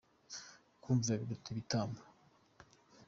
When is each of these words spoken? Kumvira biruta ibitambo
Kumvira 0.81 1.21
biruta 1.21 1.47
ibitambo 1.51 2.01